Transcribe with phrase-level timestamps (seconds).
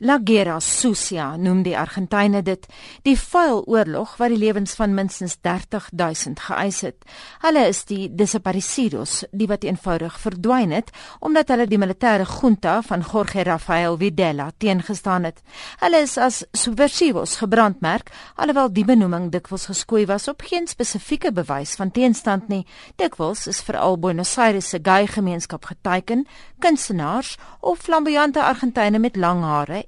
[0.00, 2.66] La Guerra Sucia noem die Argentyne dit,
[3.02, 7.06] die vuil oorlog wat die lewens van minstens 30000 geëis het.
[7.42, 13.02] Hulle is die desaparecidos, die wat eenvoudig verdwyn het omdat hulle die militêre junta van
[13.02, 15.42] Jorge Rafael Videla teengestaan het.
[15.82, 21.74] Hulle is as subversivos gebrandmerk, alhoewel die benoeming dikwels geskoei was op geen spesifieke bewys
[21.74, 22.62] van teenstand nie.
[23.02, 26.22] Dikwels is veral Buenos Aires se gay gemeenskap geteken,
[26.62, 29.87] kunstenaars of flamboyante Argentyne met lang hare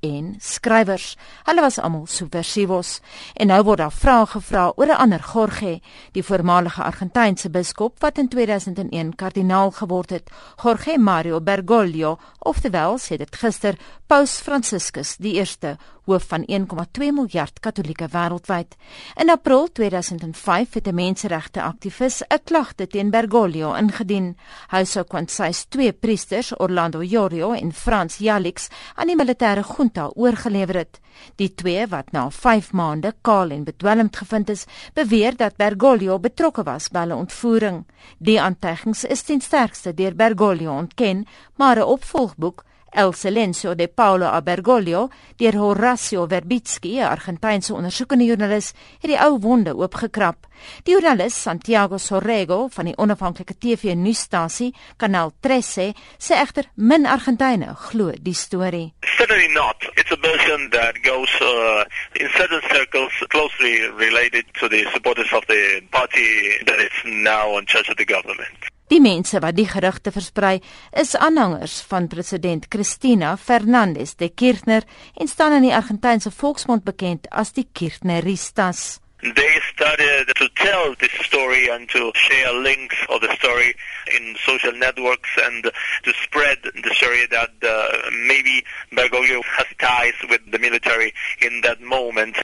[0.00, 1.16] en skrywers.
[1.44, 3.00] Hulle was almal subversivos
[3.34, 5.80] en nou word daar vrae gevra oor 'n ander Jorge,
[6.12, 10.30] die voormalige Argentynse biskop wat in 2001 kardinaal geword het,
[10.62, 17.60] Jorge Mario Bergoglio, oftewel sê dit gister Paus Franciscus die eerste hoof van 1,2 miljard
[17.60, 18.76] Katolieke wêreldwyd.
[19.20, 24.36] In April 2005 het 'n menseregte aktivis 'n klagte teen Bergoglio ingedien.
[24.70, 30.76] Hy sou kwansys twee priesters, Orlando Jorio en Frans Jalix, aan die militêre junta oorgelewer
[30.76, 31.00] het.
[31.36, 36.62] Die twee wat na 5 maande kaal en bedwelmd gevind is, beweer dat Bergoglio betrokke
[36.62, 37.84] was by hulle ontvoering.
[38.18, 41.26] Die aantuigings is ten sterkste deur Bergoglio ontken,
[41.56, 42.64] maar 'n opvolgboek
[42.96, 49.20] El Silencio de Paulo a Bergoglio deur Horacio Verbitsky, 'n Argentynse ondersoekende joernalis, het die
[49.20, 50.46] ou wonde oopgekrap.
[50.84, 58.12] Die joernalis Santiago Sorrego van die onafhanklike TV-nuusstasie Canal 13 sê egter min Argentyne glo
[58.18, 58.94] die storie.
[59.18, 59.76] Certainly not.
[59.96, 65.44] It's a version that goes uh, in certain circles closely related to the supporters of
[65.46, 68.65] the party that is now in charge of the government.
[68.86, 70.60] Die mense wat die gerugte versprei,
[70.94, 77.26] is aanhangers van president Cristina Fernandez de Kirchner en staan in die Argentynse volksmond bekend
[77.30, 79.00] as die Kirchneristas.
[79.22, 83.74] They started to tell this story and to share links of the story
[84.14, 90.42] in social networks and to spread the story that uh, maybe Bergoglio has ties with
[90.52, 92.36] the military in that moment.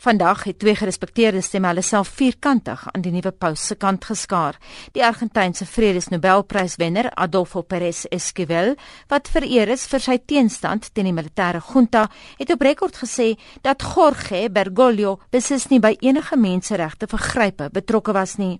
[0.00, 4.56] Vandag het twee gerespekteerde stemme hulle self vierkantig aan die nuwe paus se kant geskaar.
[4.96, 8.78] Die Argentynse Vredesnobelpryswenner Adolfo Perez Esquivel,
[9.12, 12.06] wat vereer is vir sy teenstand teen die militêre junta,
[12.38, 18.38] het op rekord gesê dat Jorge Bergoglio beslis nie by enige menseregte vergrype betrokke was
[18.40, 18.54] nie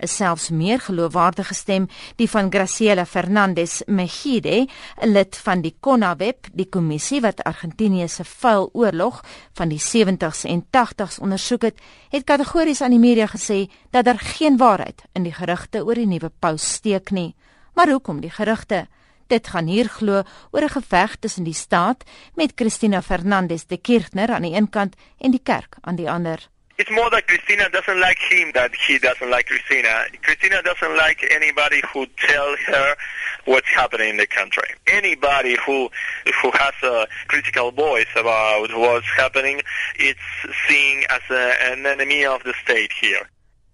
[0.00, 4.66] is selfs meer geloofwaardige stem die van Graciela Fernandez Mejide,
[5.02, 10.44] 'n lid van die CONAWEP, die kommissie wat Argentinië se vuil oorlog van die 70s
[10.44, 15.22] en 80s ondersoek het, het kategories aan die media gesê dat daar geen waarheid in
[15.22, 17.34] die gerugte oor die nuwe paus steek nie.
[17.74, 18.86] Maar hoekom die gerugte?
[19.26, 22.04] Dit gaan hier glo oor 'n geveg tussen die staat
[22.34, 26.48] met Cristina Fernandez de Kirchner aan die een kant en die kerk aan die ander.
[26.78, 30.06] It's more that Cristina doesn't like him that he doesn't like Cristina.
[30.22, 32.96] Cristina doesn't like anybody who tell her
[33.46, 34.68] what's happening in the country.
[34.86, 35.90] Anybody who
[36.40, 39.60] who has a critical voice about what's happening,
[39.96, 40.28] it's
[40.68, 43.26] seen as a, an enemy of the state here.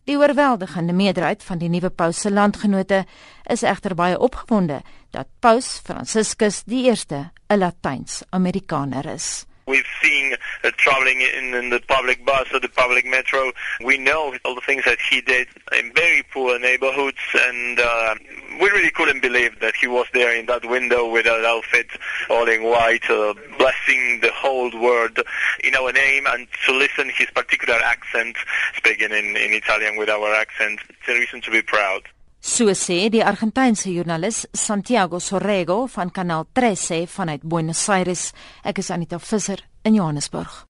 [0.05, 3.05] Die oorweldigende meerderheid van die nuwe paus se landgenote
[3.53, 9.45] is egter baie opgewonde dat Paus Franciscus die eerste 'n Latyns-Amerikaner is.
[9.67, 13.53] We've seen uh, traveling in, in the public bus or the public metro.
[13.83, 15.49] We know all the things that he did
[15.79, 18.15] in very poor neighborhoods, and uh,
[18.61, 21.87] we really couldn't believe that he was there in that window with that outfit,
[22.29, 25.19] all in white, uh, blessing the whole world
[25.63, 28.37] in our name, and to listen his particular accent,
[28.77, 30.81] speaking in, in Italian with our accent.
[30.89, 32.03] It's a reason to be proud.
[32.45, 38.35] So sê die Argentynse joernalis Santiago Sorrego van Kanaal 13 vanuit Buenos Aires.
[38.63, 40.67] Ek is Anita Visser in Johannesburg.